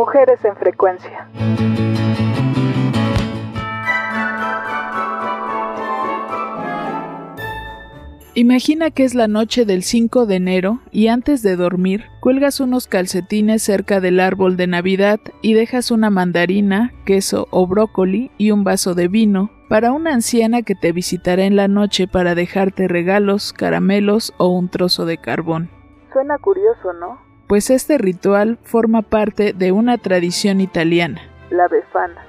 Mujeres 0.00 0.42
en 0.46 0.56
frecuencia. 0.56 1.28
Imagina 8.32 8.90
que 8.90 9.04
es 9.04 9.14
la 9.14 9.28
noche 9.28 9.66
del 9.66 9.82
5 9.82 10.24
de 10.24 10.36
enero 10.36 10.80
y 10.90 11.08
antes 11.08 11.42
de 11.42 11.54
dormir 11.54 12.06
cuelgas 12.20 12.60
unos 12.60 12.86
calcetines 12.86 13.62
cerca 13.62 14.00
del 14.00 14.20
árbol 14.20 14.56
de 14.56 14.68
Navidad 14.68 15.20
y 15.42 15.52
dejas 15.52 15.90
una 15.90 16.08
mandarina, 16.08 16.94
queso 17.04 17.46
o 17.50 17.66
brócoli 17.66 18.30
y 18.38 18.52
un 18.52 18.64
vaso 18.64 18.94
de 18.94 19.08
vino 19.08 19.50
para 19.68 19.92
una 19.92 20.14
anciana 20.14 20.62
que 20.62 20.74
te 20.74 20.92
visitará 20.92 21.42
en 21.44 21.56
la 21.56 21.68
noche 21.68 22.08
para 22.08 22.34
dejarte 22.34 22.88
regalos, 22.88 23.52
caramelos 23.52 24.32
o 24.38 24.48
un 24.48 24.70
trozo 24.70 25.04
de 25.04 25.18
carbón. 25.18 25.68
Suena 26.10 26.38
curioso, 26.38 26.94
¿no? 26.94 27.29
Pues 27.50 27.68
este 27.68 27.98
ritual 27.98 28.58
forma 28.62 29.02
parte 29.02 29.52
de 29.52 29.72
una 29.72 29.98
tradición 29.98 30.60
italiana. 30.60 31.20
La 31.50 31.66
befana. 31.66 32.24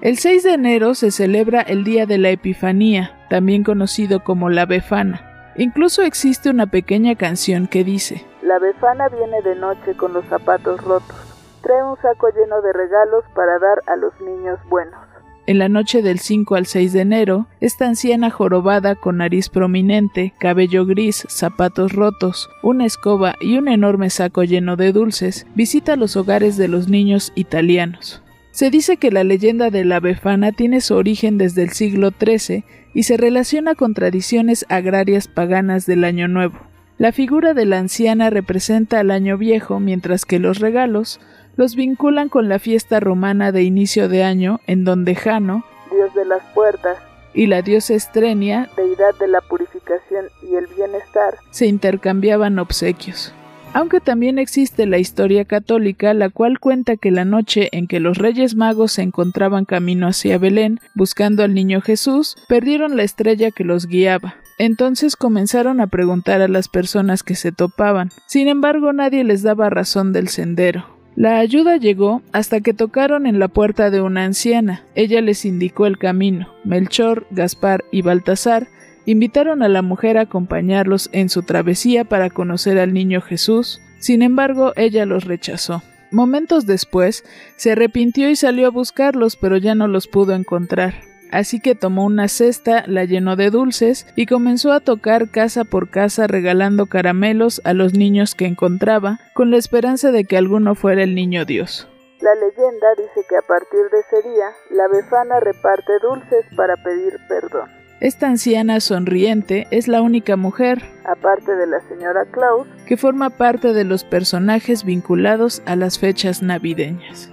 El 0.00 0.18
6 0.18 0.42
de 0.42 0.52
enero 0.54 0.96
se 0.96 1.12
celebra 1.12 1.60
el 1.60 1.84
Día 1.84 2.06
de 2.06 2.18
la 2.18 2.30
Epifanía, 2.30 3.12
también 3.30 3.62
conocido 3.62 4.24
como 4.24 4.50
la 4.50 4.66
Befana. 4.66 5.52
Incluso 5.54 6.02
existe 6.02 6.50
una 6.50 6.66
pequeña 6.66 7.14
canción 7.14 7.68
que 7.68 7.84
dice, 7.84 8.26
La 8.42 8.58
befana 8.58 9.08
viene 9.08 9.40
de 9.42 9.54
noche 9.54 9.94
con 9.96 10.12
los 10.14 10.24
zapatos 10.24 10.82
rotos. 10.82 11.16
Trae 11.62 11.84
un 11.84 11.96
saco 12.02 12.30
lleno 12.30 12.60
de 12.62 12.72
regalos 12.72 13.22
para 13.36 13.60
dar 13.60 13.84
a 13.86 13.94
los 13.94 14.12
niños 14.20 14.58
buenos. 14.68 15.07
En 15.48 15.58
la 15.58 15.70
noche 15.70 16.02
del 16.02 16.18
5 16.18 16.56
al 16.56 16.66
6 16.66 16.92
de 16.92 17.00
enero, 17.00 17.46
esta 17.62 17.88
anciana 17.88 18.28
jorobada 18.28 18.96
con 18.96 19.16
nariz 19.16 19.48
prominente, 19.48 20.34
cabello 20.38 20.84
gris, 20.84 21.24
zapatos 21.30 21.94
rotos, 21.94 22.50
una 22.62 22.84
escoba 22.84 23.34
y 23.40 23.56
un 23.56 23.68
enorme 23.68 24.10
saco 24.10 24.44
lleno 24.44 24.76
de 24.76 24.92
dulces, 24.92 25.46
visita 25.54 25.96
los 25.96 26.16
hogares 26.16 26.58
de 26.58 26.68
los 26.68 26.90
niños 26.90 27.32
italianos. 27.34 28.22
Se 28.50 28.70
dice 28.70 28.98
que 28.98 29.10
la 29.10 29.24
leyenda 29.24 29.70
de 29.70 29.86
la 29.86 30.00
Befana 30.00 30.52
tiene 30.52 30.82
su 30.82 30.94
origen 30.96 31.38
desde 31.38 31.62
el 31.62 31.70
siglo 31.70 32.10
XIII 32.10 32.64
y 32.92 33.04
se 33.04 33.16
relaciona 33.16 33.74
con 33.74 33.94
tradiciones 33.94 34.66
agrarias 34.68 35.28
paganas 35.28 35.86
del 35.86 36.04
Año 36.04 36.28
Nuevo. 36.28 36.58
La 36.98 37.12
figura 37.12 37.54
de 37.54 37.64
la 37.64 37.78
anciana 37.78 38.28
representa 38.28 39.00
al 39.00 39.10
año 39.10 39.38
viejo, 39.38 39.80
mientras 39.80 40.26
que 40.26 40.40
los 40.40 40.58
regalos 40.58 41.20
los 41.58 41.74
vinculan 41.74 42.28
con 42.28 42.48
la 42.48 42.60
fiesta 42.60 43.00
romana 43.00 43.50
de 43.50 43.64
inicio 43.64 44.08
de 44.08 44.22
año, 44.22 44.60
en 44.68 44.84
donde 44.84 45.16
Jano, 45.16 45.64
dios 45.90 46.14
de 46.14 46.24
las 46.24 46.42
puertas, 46.54 46.96
y 47.34 47.48
la 47.48 47.62
diosa 47.62 47.94
Estrenia, 47.94 48.70
deidad 48.76 49.14
de 49.18 49.26
la 49.26 49.40
purificación 49.40 50.26
y 50.40 50.54
el 50.54 50.68
bienestar, 50.68 51.34
se 51.50 51.66
intercambiaban 51.66 52.60
obsequios 52.60 53.34
aunque 53.74 54.00
también 54.00 54.38
existe 54.38 54.86
la 54.86 54.98
historia 54.98 55.44
católica, 55.44 56.14
la 56.14 56.30
cual 56.30 56.58
cuenta 56.58 56.96
que 56.96 57.10
la 57.10 57.24
noche 57.24 57.68
en 57.72 57.86
que 57.86 58.00
los 58.00 58.16
Reyes 58.16 58.54
Magos 58.54 58.92
se 58.92 59.02
encontraban 59.02 59.66
camino 59.66 60.08
hacia 60.08 60.38
Belén 60.38 60.80
buscando 60.94 61.44
al 61.44 61.54
niño 61.54 61.80
Jesús, 61.80 62.36
perdieron 62.48 62.96
la 62.96 63.02
estrella 63.02 63.50
que 63.50 63.64
los 63.64 63.86
guiaba. 63.86 64.36
Entonces 64.58 65.16
comenzaron 65.16 65.80
a 65.80 65.86
preguntar 65.86 66.40
a 66.40 66.48
las 66.48 66.68
personas 66.68 67.22
que 67.22 67.34
se 67.34 67.52
topaban. 67.52 68.10
Sin 68.26 68.48
embargo, 68.48 68.92
nadie 68.92 69.22
les 69.22 69.42
daba 69.42 69.70
razón 69.70 70.12
del 70.12 70.28
sendero. 70.28 70.97
La 71.18 71.40
ayuda 71.40 71.78
llegó 71.78 72.22
hasta 72.30 72.60
que 72.60 72.72
tocaron 72.72 73.26
en 73.26 73.40
la 73.40 73.48
puerta 73.48 73.90
de 73.90 74.00
una 74.00 74.24
anciana. 74.24 74.84
Ella 74.94 75.20
les 75.20 75.44
indicó 75.44 75.86
el 75.86 75.98
camino. 75.98 76.54
Melchor, 76.62 77.26
Gaspar 77.32 77.84
y 77.90 78.02
Baltasar 78.02 78.68
invitaron 79.04 79.64
a 79.64 79.68
la 79.68 79.82
mujer 79.82 80.16
a 80.16 80.20
acompañarlos 80.20 81.10
en 81.12 81.28
su 81.28 81.42
travesía 81.42 82.04
para 82.04 82.30
conocer 82.30 82.78
al 82.78 82.92
niño 82.92 83.20
Jesús, 83.20 83.80
sin 83.98 84.22
embargo 84.22 84.72
ella 84.76 85.06
los 85.06 85.24
rechazó. 85.24 85.82
Momentos 86.12 86.66
después, 86.66 87.24
se 87.56 87.72
arrepintió 87.72 88.30
y 88.30 88.36
salió 88.36 88.68
a 88.68 88.70
buscarlos, 88.70 89.34
pero 89.34 89.56
ya 89.56 89.74
no 89.74 89.88
los 89.88 90.06
pudo 90.06 90.36
encontrar. 90.36 91.07
Así 91.30 91.60
que 91.60 91.74
tomó 91.74 92.04
una 92.04 92.28
cesta, 92.28 92.84
la 92.86 93.04
llenó 93.04 93.36
de 93.36 93.50
dulces 93.50 94.06
y 94.16 94.26
comenzó 94.26 94.72
a 94.72 94.80
tocar 94.80 95.30
casa 95.30 95.64
por 95.64 95.90
casa 95.90 96.26
regalando 96.26 96.86
caramelos 96.86 97.60
a 97.64 97.74
los 97.74 97.94
niños 97.94 98.34
que 98.34 98.46
encontraba, 98.46 99.20
con 99.34 99.50
la 99.50 99.56
esperanza 99.56 100.10
de 100.10 100.24
que 100.24 100.36
alguno 100.36 100.74
fuera 100.74 101.02
el 101.02 101.14
niño 101.14 101.44
Dios. 101.44 101.88
La 102.20 102.34
leyenda 102.34 102.86
dice 102.96 103.26
que 103.28 103.36
a 103.36 103.42
partir 103.42 103.80
de 103.92 104.00
ese 104.00 104.28
día, 104.28 104.46
la 104.70 104.88
befana 104.88 105.38
reparte 105.38 105.92
dulces 106.02 106.46
para 106.56 106.76
pedir 106.76 107.16
perdón. 107.28 107.70
Esta 108.00 108.28
anciana 108.28 108.80
sonriente 108.80 109.66
es 109.70 109.88
la 109.88 110.02
única 110.02 110.36
mujer, 110.36 110.82
aparte 111.04 111.56
de 111.56 111.66
la 111.66 111.80
señora 111.88 112.26
Klaus, 112.30 112.66
que 112.86 112.96
forma 112.96 113.30
parte 113.30 113.72
de 113.72 113.84
los 113.84 114.04
personajes 114.04 114.84
vinculados 114.84 115.62
a 115.66 115.74
las 115.74 115.98
fechas 115.98 116.40
navideñas. 116.40 117.30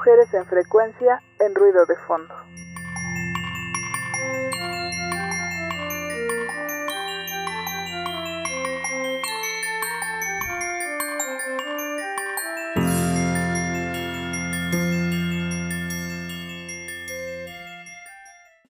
Mujeres 0.00 0.32
en 0.32 0.46
frecuencia 0.46 1.20
en 1.40 1.54
ruido 1.54 1.84
de 1.84 1.94
fondo. 1.94 2.34